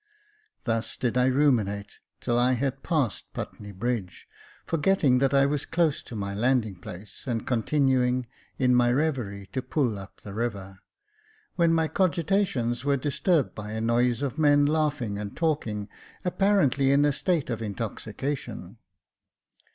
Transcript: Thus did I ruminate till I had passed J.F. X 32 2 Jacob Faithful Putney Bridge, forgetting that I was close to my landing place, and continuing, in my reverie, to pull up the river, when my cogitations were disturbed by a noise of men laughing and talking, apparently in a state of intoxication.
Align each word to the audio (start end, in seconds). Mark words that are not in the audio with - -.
Thus 0.63 0.97
did 0.97 1.15
I 1.15 1.25
ruminate 1.27 1.99
till 2.21 2.39
I 2.39 2.53
had 2.53 2.81
passed 2.81 3.25
J.F. 3.35 3.49
X 3.49 3.57
32 3.59 3.63
2 3.65 3.67
Jacob 3.67 3.73
Faithful 3.75 3.77
Putney 3.77 3.79
Bridge, 4.01 4.27
forgetting 4.65 5.17
that 5.19 5.33
I 5.35 5.45
was 5.45 5.65
close 5.67 6.01
to 6.01 6.15
my 6.15 6.33
landing 6.33 6.75
place, 6.79 7.27
and 7.27 7.45
continuing, 7.45 8.25
in 8.57 8.73
my 8.73 8.91
reverie, 8.91 9.45
to 9.53 9.61
pull 9.61 9.99
up 9.99 10.19
the 10.21 10.33
river, 10.33 10.79
when 11.55 11.71
my 11.71 11.87
cogitations 11.87 12.83
were 12.83 12.97
disturbed 12.97 13.53
by 13.53 13.73
a 13.73 13.79
noise 13.81 14.23
of 14.23 14.39
men 14.39 14.65
laughing 14.65 15.19
and 15.19 15.37
talking, 15.37 15.87
apparently 16.25 16.91
in 16.91 17.05
a 17.05 17.13
state 17.13 17.51
of 17.51 17.61
intoxication. 17.61 18.77